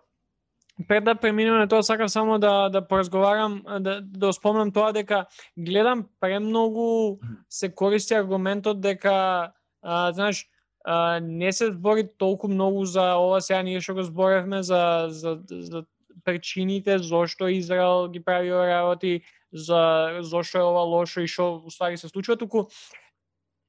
[0.88, 5.26] пред да преминеме на тоа, сакам само да да поразговарам, да да спомнам тоа дека
[5.58, 10.48] гледам премногу се користи аргументот дека а, знаеш,
[10.86, 15.40] а, не се збори толку многу за ова сега ние што го зборевме за за
[15.50, 15.86] за
[16.24, 19.22] причините зошто Израел ги прави работи,
[19.54, 22.68] за зошто е ова лошо и што уствари се случува, туку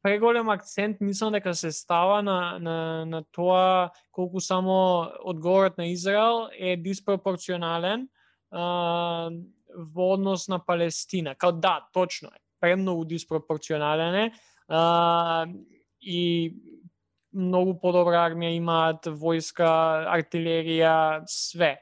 [0.03, 6.49] преголем акцент мислам дека се става на, на, на тоа колку само одговорот на Израел
[6.53, 8.09] е диспропорционален
[8.51, 9.31] а,
[9.77, 11.35] во однос на Палестина.
[11.35, 14.33] Као да, точно е, премногу диспропорционален е
[14.69, 15.47] а,
[16.01, 16.55] и
[17.33, 19.69] многу подобра армија имаат, војска,
[20.11, 21.77] артилерија, све.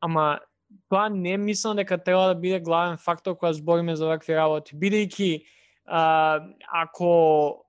[0.00, 0.40] Ама
[0.88, 5.42] тоа не мислам дека треба да биде главен фактор кога збориме за вакви работи, бидејќи
[5.86, 6.40] а,
[6.72, 7.64] ако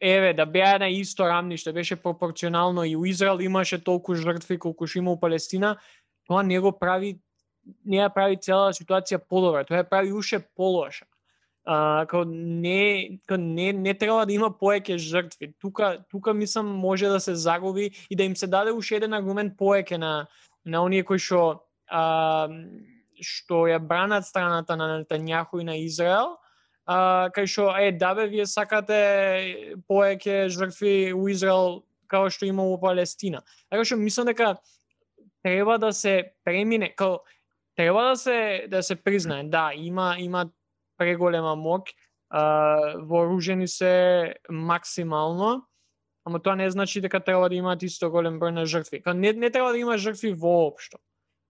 [0.00, 4.86] еве да беа на исто рамниште, беше пропорционално и у Израел имаше толку жртви колку
[4.86, 5.76] што има у Палестина,
[6.26, 7.18] тоа не го прави
[7.84, 11.06] не ја прави цела ситуација подобра, тоа ја прави уште полоша.
[11.66, 15.50] А, као не, као не, не треба да има поеќе жртви.
[15.58, 19.58] Тука, тука мислам може да се загуби и да им се даде уште еден аргумент
[19.58, 20.28] поеќе на,
[20.64, 22.48] на оние кои што а,
[23.22, 26.36] што ја бранат страната на Нетањаху и на Израел,
[26.86, 32.64] а, кај што е да бе вие сакате поеќе жртви у Израел како што има
[32.64, 33.42] во Палестина.
[33.70, 34.56] Така што мислам дека
[35.42, 37.20] треба да се премине, као
[37.76, 40.48] треба да се да се признае, да, има има
[40.98, 41.92] преголема моќ,
[43.06, 45.66] вооружени се максимално,
[46.24, 49.02] ама тоа не значи дека треба да имаат исто голем број на жртви.
[49.02, 50.98] Као не не треба да има жртви воопшто.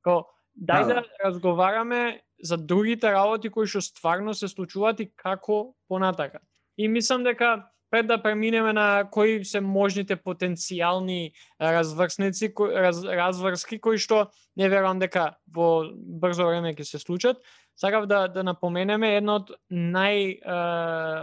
[0.06, 0.22] Као
[0.56, 6.40] дај да, да разговараме за другите работи кои што стварно се случуваат и како понатака.
[6.78, 13.98] И мислам дека пред да преминеме на кои се можните потенцијални разврсници, раз, разврски кои
[13.98, 17.40] што не верувам дека во брзо време ќе се случат,
[17.76, 20.58] сакав да да напоменеме едно од нај е,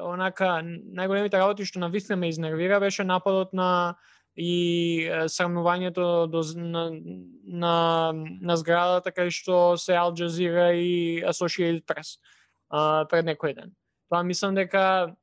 [0.08, 3.96] онака најголемите работи што навистина ме изнервира беше нападот на
[4.36, 6.90] и срамнувањето до, на,
[7.44, 7.76] на,
[8.42, 12.18] на зградата кај што се Ал Джазира и Associated Press
[12.70, 13.76] а, пред некој ден.
[14.10, 15.14] Тоа мислам дека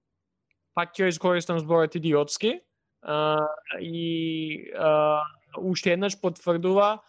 [0.75, 2.61] пак ќе искористам зборот идиотски
[3.03, 3.47] а,
[3.81, 5.25] и а,
[5.59, 7.01] уште еднаш потврдува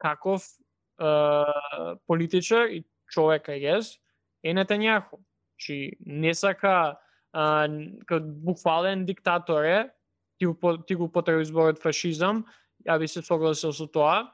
[0.00, 0.48] каков
[0.98, 1.44] а,
[2.06, 3.60] политичар и човек е
[4.42, 5.20] е Нетањаху.
[5.56, 6.96] Чи не сака
[7.32, 7.68] а,
[8.20, 9.90] буквален диктатор е,
[10.42, 12.42] ти го, ти го употреби зборот фашизам,
[12.82, 14.32] ја би се согласил со тоа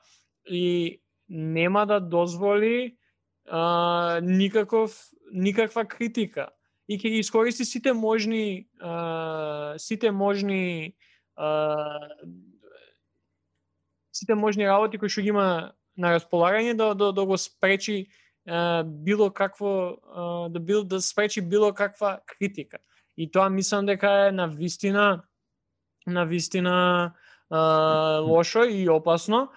[0.49, 2.97] и нема да дозволи
[3.44, 4.97] а, никаков
[5.33, 6.49] никаква критика
[6.88, 10.97] и ќе ги искористи сите можни а, сите можни
[11.37, 11.85] а,
[14.12, 18.09] сите можни работи кои што ги има на располагање да, да, да го спречи
[18.49, 22.79] а, било какво а, да бил да спречи било каква критика.
[23.18, 25.28] И тоа мислам дека е на вистина
[26.09, 27.14] на вистина
[27.51, 29.49] а, лошо и опасно.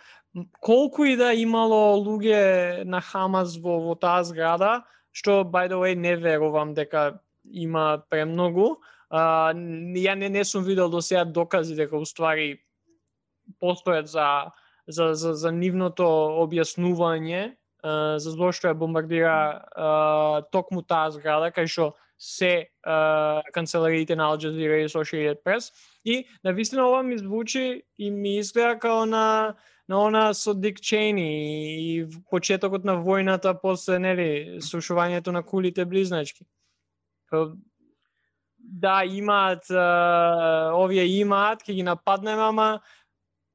[0.60, 5.96] Колку и да имало луѓе на Хамас во, во таа зграда, што by the way
[5.96, 8.80] не верувам дека има премногу.
[9.10, 12.64] А, ја не, не сум видел до сега докази дека уствари
[13.60, 14.52] постојат за,
[14.88, 16.08] за, за, за нивното
[16.46, 17.52] објаснување
[17.84, 19.36] а, за зошто ја бомбардира
[19.76, 21.92] а, токму таа зграда, кај што
[22.24, 25.74] се uh, канцелариите на Al Jazeera и Associated Press.
[26.06, 29.56] И на вистина ова ми звучи и ми изгледа као на
[29.90, 36.46] на она со Дик Чейни и почетокот на војната после нели сушувањето на кулите близначки.
[37.30, 37.52] Па,
[38.58, 39.66] да, имаат,
[40.78, 42.82] овие имаат, ќе ги нападнеме, ама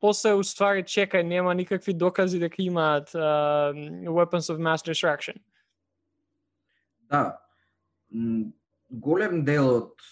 [0.00, 3.72] после уствари чекај, нема никакви докази дека имаат uh,
[4.10, 5.40] weapons of mass destruction.
[7.08, 7.38] Да,
[8.90, 10.06] голем дел од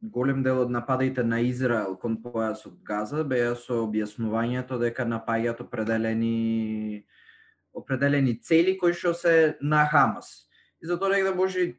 [0.00, 7.04] голем дел од нападите на Израел кон појасот Газа беа со објаснувањето дека напаѓаат определени
[7.74, 10.48] определени цели кои што се на Хамас.
[10.82, 11.74] И затоа негде да може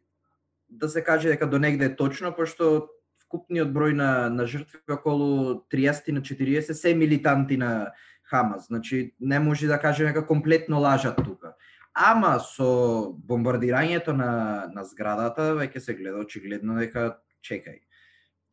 [0.69, 2.87] да се каже дека до негде е точно, пошто
[3.25, 7.91] вкупниот број на, на жртви околу 30 на 40 се милитанти на
[8.23, 8.67] Хамас.
[8.67, 11.55] Значи, не може да кажеме дека комплетно лажат тука.
[11.93, 17.81] Ама со бомбардирањето на, на зградата, веќе се гледа очигледно дека чекај.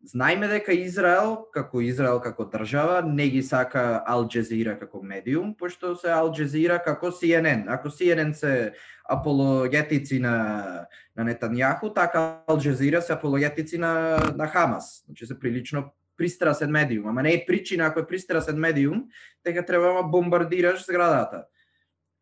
[0.03, 5.97] Знаеме дека Израел, како Израел како држава, не ги сака Ал Джезира како медиум, пошто
[5.99, 7.65] се Ал Джезира како CNN.
[7.67, 8.73] Ако CNN се
[9.11, 10.87] апологетици на,
[11.17, 15.03] на Нетанјаху, така Ал Джезира се апологетици на, на Хамас.
[15.07, 17.09] Значи се прилично пристрасен медиум.
[17.09, 19.05] Ама не е причина ако е пристрасен медиум,
[19.45, 21.45] дека треба да бомбардираш зградата.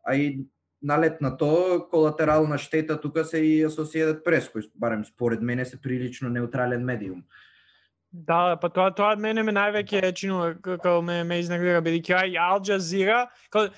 [0.03, 0.45] А и
[0.81, 5.81] налет на тоа, колатерална штета тука се и Associated Press, кој барем според мене се
[5.81, 7.23] прилично неутрален медиум.
[8.11, 12.61] Да, па тоа тоа мене ме највеќе чинува како ме ме изнервира бидејќи ај Ал
[12.61, 13.73] Джазира, како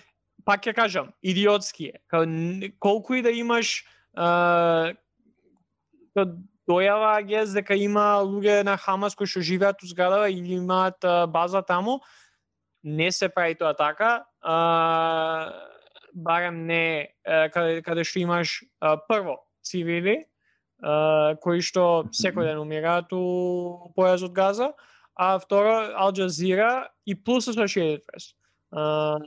[0.46, 2.00] пак ќе кажам, идиотски е.
[2.08, 2.26] Како
[2.80, 4.94] колку и да имаш а,
[6.70, 11.02] дојава гес дека има луѓе на Хамас кои што живеат у зградава или имаат
[11.34, 12.00] база таму,
[12.84, 14.26] не се прави тоа така.
[14.42, 15.69] А,
[16.14, 18.64] барем не каде, каде што имаш
[19.08, 20.26] прво цивили,
[20.80, 24.74] кои што секој ден умираат у појазот Газа,
[25.16, 28.34] а второ Ал Джазира и плюс Associated Press.
[28.72, 29.18] Uh,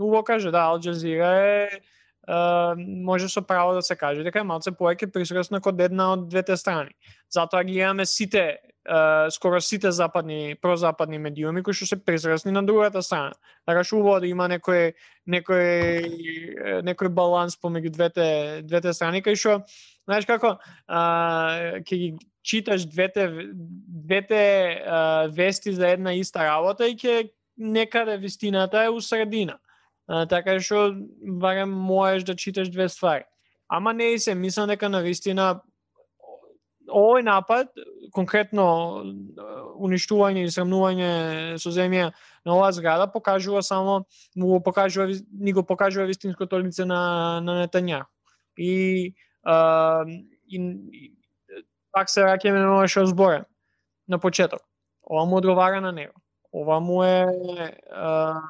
[0.00, 1.80] убаво каже, да, Ал Джазира е
[2.28, 6.26] Uh, може со право да се каже дека е малце повеќе присресна код една од
[6.28, 6.92] двете страни.
[7.32, 8.58] Затоа ги имаме сите,
[9.30, 13.32] скоро сите западни, прозападни медиуми кои што се презрасни на другата страна.
[13.66, 14.94] Така што убаво да има некој
[15.28, 18.28] некој некој баланс помеѓу двете
[18.64, 19.60] двете страни кај што
[20.08, 20.56] знаеш како,
[20.88, 21.00] а,
[21.84, 22.10] ќе ги
[22.42, 24.40] читаш двете двете
[24.86, 27.28] а, вести за една иста работа и ќе
[27.58, 29.58] некаде вистината е у средина.
[30.08, 33.28] А, така што барем можеш да читаш две ствари.
[33.68, 35.60] Ама не и се, мислам дека на вистина
[36.88, 37.70] овој напад,
[38.12, 38.64] конкретно
[39.02, 41.10] э, уништување и срамнување
[41.62, 42.10] со земја
[42.46, 44.04] на оваа зграда покажува само
[44.36, 48.10] му го покажува ни го покажува вистинското лице на на Нетањаху.
[48.58, 49.14] И
[50.48, 50.56] и,
[50.92, 51.14] и
[51.92, 53.44] пак се раќаме на ова што зборен
[54.08, 54.62] на почеток.
[55.02, 56.14] Ова му одговара на него.
[56.52, 57.26] Ова му е
[57.92, 58.40] а,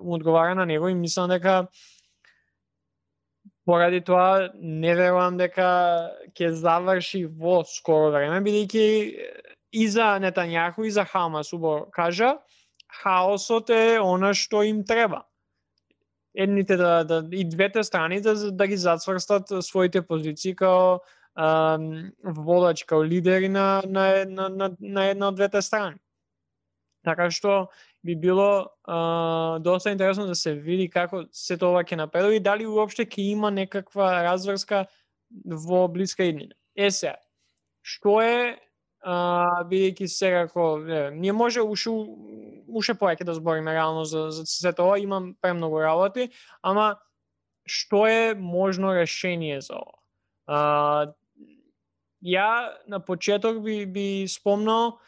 [0.00, 1.66] му одговара на него и мислам дека
[3.64, 8.86] поради тоа не верувам дека ќе заврши во скоро време, бидејќи
[9.72, 12.36] и за Нетањаху и за Хамас убо кажа,
[13.02, 15.24] хаосот е она што им треба
[16.34, 20.98] едните да, да и двете страни да, да ги зацврстат своите позиции као
[22.24, 25.96] водач, као лидери на, на, на, на, на една од двете страни.
[27.02, 27.68] Така што
[28.06, 32.66] би било а, доста интересно да се види како се тоа ќе напредува и дали
[32.66, 34.86] уопште ќе има некаква разврска
[35.44, 36.54] во блиска иднина.
[36.76, 37.16] Е се,
[37.82, 38.58] што е
[39.02, 41.90] а, бидејќи се како не ние може уште
[42.68, 46.30] уште повеќе да збориме реално за, за се тоа, имам премногу работи,
[46.62, 46.94] ама
[47.66, 49.98] што е можно решение за ова?
[50.46, 50.60] А,
[52.22, 54.98] ја на почеток би, би спомнал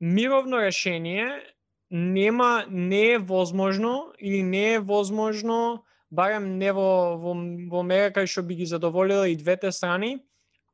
[0.00, 1.42] мировно решение
[1.90, 7.34] нема не е возможно или не е возможно барем не во во,
[7.70, 10.18] во мера кај што би ги задоволила и двете страни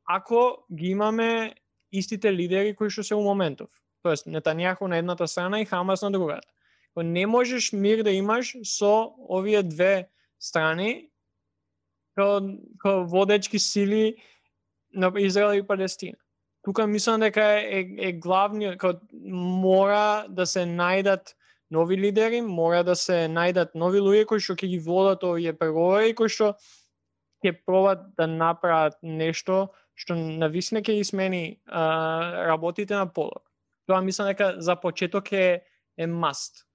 [0.05, 1.55] ако ги имаме
[1.91, 3.69] истите лидери кои што се у моментов.
[4.03, 6.47] Тоест, Нетањаху на едната страна и Хамас на другата.
[6.97, 10.09] Не можеш мир да имаш со овие две
[10.39, 11.09] страни
[12.15, 12.39] као,
[12.79, 14.15] као водечки сили
[14.93, 16.17] на Израел и Палестина.
[16.65, 21.35] Тука мислам дека е, е, е главниот, као, мора да се најдат
[21.69, 26.15] нови лидери, мора да се најдат нови луѓе кои што ќе ги водат овие преговори,
[26.17, 26.55] кои што
[27.45, 33.45] ќе пробат да направат нешто што на висне ќе смени а, работите на полок.
[33.87, 35.63] Тоа мислам дека за почеток е,
[35.97, 36.65] е маст.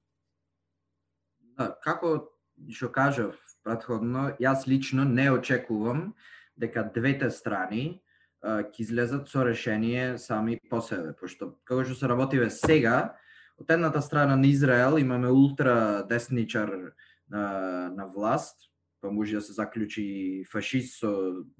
[1.58, 2.30] Да, како
[2.70, 3.34] што кажав
[3.64, 6.14] претходно, јас лично не очекувам
[6.56, 8.00] дека двете страни
[8.44, 13.14] ќе излезат со решение сами по себе, пошто како што се работиве сега,
[13.60, 16.92] од едната страна на Израел имаме ултра десничар
[17.30, 18.56] на, на власт,
[19.00, 21.10] па може да се заклучи фашист со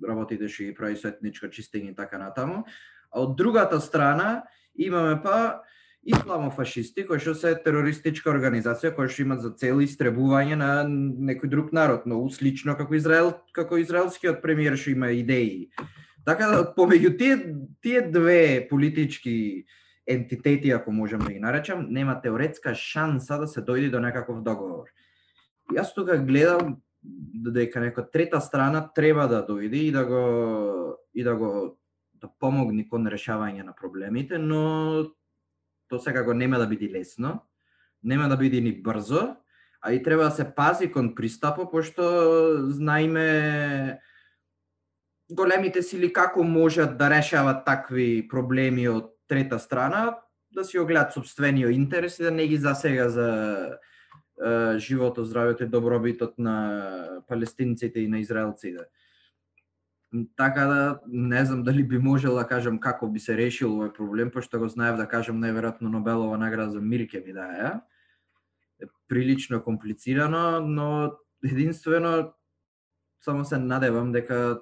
[0.01, 2.65] работите што ги прави со етничко чистење и така натаму.
[3.13, 5.63] А од другата страна имаме па
[6.01, 11.73] исламофашисти кои што се терористичка организација која што имат за цел истребување на некој друг
[11.77, 15.69] народ, но слично како Израел, како израелскиот премиер што има идеи.
[16.25, 17.37] Така да помеѓу тие
[17.83, 19.65] тие две политички
[20.07, 24.91] ентитети, ако можам да ги наречам, нема теоретска шанса да се дојде до некаков договор.
[25.73, 30.25] Јас тука гледам дека некоја трета страна треба да дојде и да го
[31.15, 31.79] и да го
[32.21, 35.15] да помогне кон решавање на проблемите, но
[35.89, 37.41] тоа секако нема да биде лесно.
[38.03, 39.37] Нема да биде ни брзо,
[39.81, 42.05] а и треба да се пази кон пристапо, пошто
[42.69, 44.01] знаеме
[45.31, 50.19] големите сили како можат да решават такви проблеми од трета страна,
[50.55, 53.29] да си огледат собствениот интерес и да не ги засега за
[54.41, 58.89] е, животот, здравјето и добробитот на палестинците и на израелците.
[60.37, 64.31] Така да не знам дали би можел да кажам како би се решил овој проблем,
[64.31, 67.79] пошто го знаев да кажам најверојатно Нобелова награда за мир ќе ми дае.
[68.83, 71.13] Е прилично комплицирано, но
[71.45, 72.33] единствено
[73.21, 74.61] само се надевам дека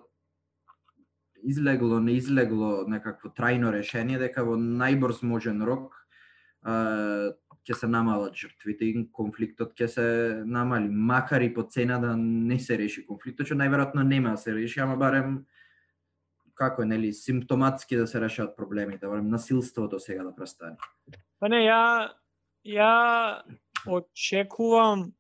[1.43, 5.95] излегло, не излегло некакво трајно решение, дека во најбрз можен рок
[7.69, 10.07] ќе се намалат жртвите и конфликтот ќе се
[10.49, 14.55] намали, макар и по цена да не се реши конфликтот, што најверојатно нема да се
[14.57, 15.43] реши, ама барем
[16.59, 20.77] како е, нели, симптоматски да се решат проблемите, барем насилството сега да престане.
[21.39, 22.11] Па не, ја
[22.67, 23.43] ја
[23.87, 25.13] очекувам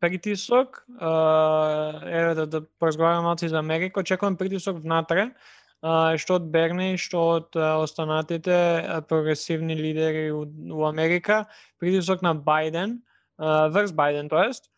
[0.00, 5.32] притисок, еве да, да поразговарам малку за Америка, очекувам притисок внатре,
[5.80, 11.46] што од Берни, што од останатите прогресивни лидери у, Америка,
[11.78, 12.98] притисок на Бајден,
[13.38, 14.70] врз Бајден, тоест,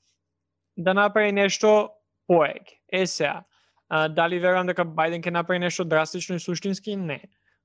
[0.77, 1.91] да направи нешто
[2.27, 2.63] поег.
[2.93, 3.43] Е сега,
[3.91, 6.97] дали верувам дека Бајден ќе направи нешто драстично и суштински?
[6.97, 7.21] Не.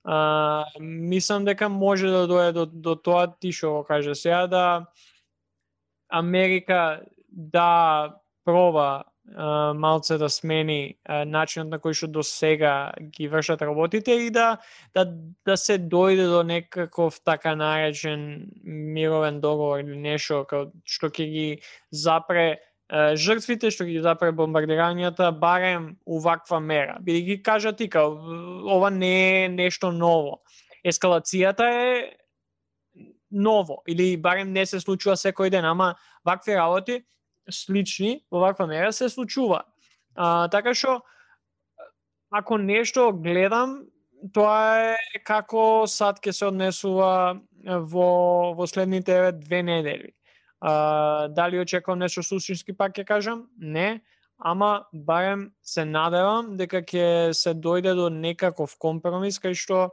[0.05, 4.85] А, мислам дека може да дојде до, до тоа ти што го каже сега да
[6.09, 9.03] Америка да проба
[9.75, 14.57] малце да смени начинот на кој што до сега ги вршат работите и да,
[14.93, 15.05] да,
[15.45, 20.45] да се дојде до некаков така наречен мировен договор или нешто
[20.85, 21.49] што ќе ги
[21.91, 22.61] запре
[22.93, 26.99] жртвите, што ги запре бомбардирањата, барем уваква мера.
[27.01, 28.13] Биде ги кажа ти, као,
[28.61, 30.43] ова не е нешто ново.
[30.85, 32.13] Ескалацијата е
[33.35, 37.03] ново, или барем не се случува секој ден, ама вакви работи
[37.51, 39.63] слични во ваква мера се случува.
[40.15, 41.01] А, така што
[42.31, 43.85] ако нешто гледам,
[44.33, 47.39] тоа е како сад ќе се однесува
[47.91, 48.09] во
[48.55, 50.13] во следните две недели.
[50.61, 53.47] А, дали очекувам нешто суштински пак ќе кажам?
[53.57, 54.01] Не,
[54.39, 59.89] ама барем се надевам дека ќе се дојде до некаков компромис кај што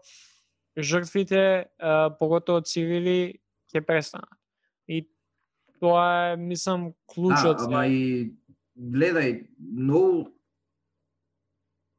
[0.78, 1.66] жртвите,
[2.18, 3.40] поготово цивили,
[3.72, 4.38] ќе престанат.
[4.88, 5.06] И
[5.82, 7.58] Тоа е, мислам, клучот.
[7.58, 8.30] Да, ама и
[8.78, 10.30] гледај, но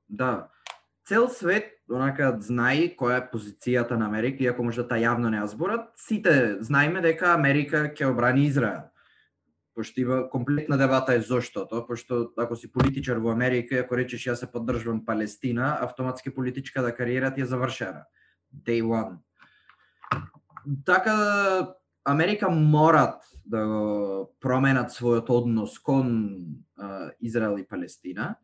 [0.07, 0.47] да,
[1.03, 5.51] цел свет онака знае која е позицијата на Америка, иако може да јавно не ја
[5.51, 8.87] зборат, сите знаеме дека Америка ќе обрани Израел.
[9.75, 14.45] Пошто има комплетна дебата е заштото, пошто ако си политичар во Америка, ако речеш јас
[14.45, 18.05] се поддржувам Палестина, автоматски политичката кариера ти е завршена.
[18.53, 19.17] Day one.
[20.85, 21.75] Така
[22.05, 26.37] Америка морат да го променат својот однос кон
[26.77, 28.35] а, Израел и Палестина,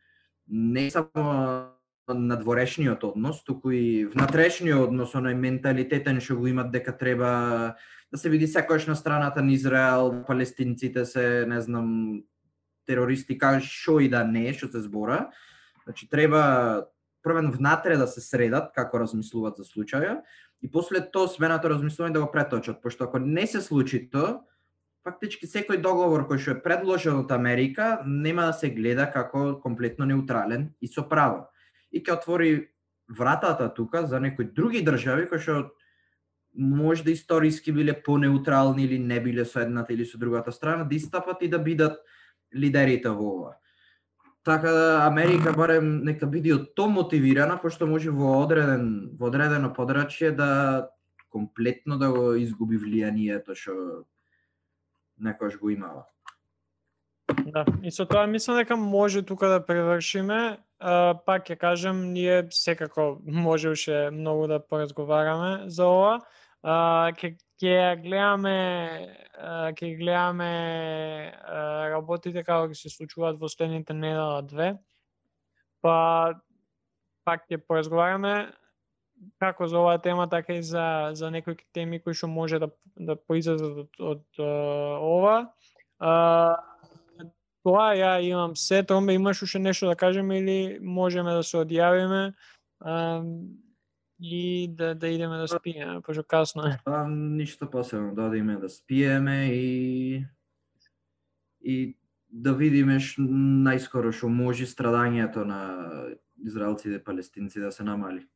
[0.48, 1.72] не само
[2.10, 7.76] надворешниот однос, туку и внатрешниот однос, оној менталитетен што го имат дека треба
[8.12, 12.24] да се види секојаш на страната на Израел, палестинците се, не знам,
[12.88, 15.30] терористи, кај што и да не, што се збора.
[15.86, 16.90] Значи треба
[17.30, 20.20] првен внатре да се средат како размислуваат за случаја
[20.66, 24.40] и после тоа сменато размислување да го преточат, пошто ако не се случи тоа,
[25.06, 30.10] фактички секој договор кој што е предложен од Америка нема да се гледа како комплетно
[30.10, 31.48] неутрален и со право.
[31.92, 32.52] И ќе отвори
[33.10, 35.72] вратата тука за некои други држави кои што
[36.54, 40.96] може да историски биле понеутрални или не биле со едната или со другата страна, да
[40.96, 42.02] истапат и да бидат
[42.56, 43.58] лидерите во ова.
[44.50, 49.70] Така да Америка барем нека биде од тоа мотивирана, пошто може во одреден во одредено
[49.76, 50.90] подрачје да
[51.30, 53.76] комплетно да го изгуби влијанието што
[55.22, 56.08] некојаш го имала.
[57.46, 60.58] Да, и со тоа мислам дека може тука да превршиме.
[60.80, 66.22] А, пак ќе кажем, ние секако може уште многу да поразговараме за ова.
[66.64, 68.58] А, ке, ќе гледаме
[69.78, 70.52] ќе гледаме
[71.94, 74.74] работите како ќе се случуваат во следните недела две.
[75.82, 76.36] Па
[77.28, 78.50] пак ќе поразговараме
[79.40, 83.16] како за оваа тема, така и за, за некои теми кои што може да, да
[83.16, 84.44] поизлезат од, од, од
[85.04, 85.36] ова.
[86.00, 86.56] А,
[87.68, 92.32] тоа ја имам се, Тромбе, имаш уште нешто да кажеме или можеме да се одјавиме
[92.80, 93.24] а,
[94.22, 96.78] и да, да идеме да спиеме, пошто касно е.
[96.86, 100.26] А, ништо посебно, да одиме да спиеме и
[101.62, 101.98] и
[102.30, 105.62] да видиме ш, најскоро што може страдањето на
[106.46, 108.28] израелците и палестинци да се намали.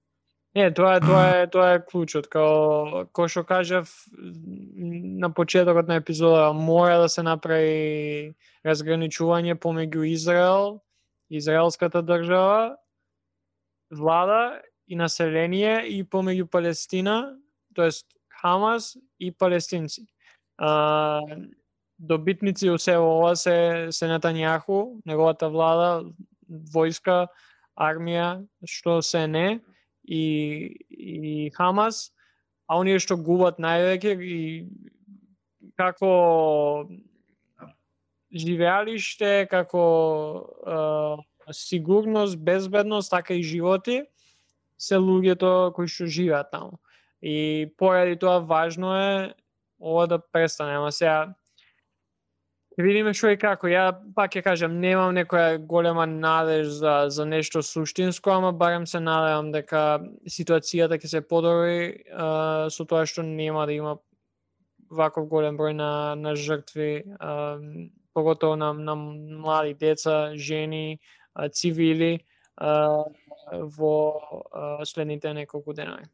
[0.55, 5.97] Не, тоа е тоа е тоа е клучот, као кој што кажав на почетокот на
[5.97, 8.34] епизода, мора да се направи
[8.65, 10.81] разграничување помеѓу Израел,
[11.29, 12.77] израелската држава,
[13.89, 17.36] влада и население и помеѓу Палестина,
[17.75, 18.07] тоест
[18.41, 20.07] Хамас и палестинци.
[20.57, 21.21] А,
[21.99, 26.03] добитници у се ова се, се Натањаху, неговата влада,
[26.49, 27.27] војска,
[27.79, 29.61] армија, што се не,
[30.03, 32.11] и, и Хамас,
[32.67, 34.41] а оние што губат највеќе и
[35.79, 36.88] како
[38.34, 39.86] живеалиште, како
[40.65, 41.17] а,
[41.51, 44.03] сигурност, безбедност, така и животи,
[44.84, 46.79] се луѓето кои што живеат таму.
[47.23, 49.34] И поради тоа важно е
[49.79, 50.75] ова да престане.
[50.77, 51.34] Ама сега
[52.77, 53.69] видиме што и како.
[53.71, 58.99] Ја пак ќе кажам, немам некоја голема надеж за, за нешто суштинско, ама барем се
[58.99, 62.03] надевам дека ситуацијата ќе се подобри
[62.73, 63.97] со тоа што нема да има
[64.93, 67.57] ваков голем број на, на жртви, а,
[68.13, 70.99] поготово на, на млади деца, жени,
[71.34, 72.19] а, цивили
[72.57, 73.05] а,
[73.62, 76.08] во следните неколку денови.